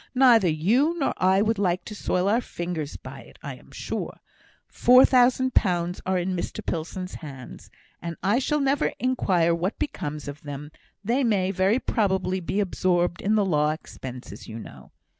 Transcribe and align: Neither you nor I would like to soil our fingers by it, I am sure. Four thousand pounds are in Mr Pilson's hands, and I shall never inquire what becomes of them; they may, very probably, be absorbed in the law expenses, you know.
Neither 0.15 0.47
you 0.47 0.95
nor 0.97 1.13
I 1.17 1.43
would 1.43 1.59
like 1.59 1.85
to 1.85 1.93
soil 1.93 2.27
our 2.27 2.41
fingers 2.41 2.97
by 2.97 3.19
it, 3.19 3.37
I 3.43 3.55
am 3.57 3.69
sure. 3.69 4.19
Four 4.67 5.05
thousand 5.05 5.53
pounds 5.53 6.01
are 6.07 6.17
in 6.17 6.35
Mr 6.35 6.65
Pilson's 6.65 7.13
hands, 7.21 7.69
and 8.01 8.15
I 8.23 8.39
shall 8.39 8.61
never 8.61 8.93
inquire 8.97 9.53
what 9.53 9.77
becomes 9.77 10.27
of 10.27 10.41
them; 10.41 10.71
they 11.03 11.23
may, 11.23 11.51
very 11.51 11.77
probably, 11.77 12.39
be 12.39 12.59
absorbed 12.59 13.21
in 13.21 13.35
the 13.35 13.45
law 13.45 13.69
expenses, 13.73 14.47
you 14.47 14.57
know. 14.57 14.91